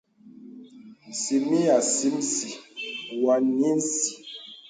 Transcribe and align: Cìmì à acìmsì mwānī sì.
Cìmì 1.19 1.59
à 1.75 1.77
acìmsì 1.83 2.49
mwānī 3.19 3.71
sì. 3.97 4.13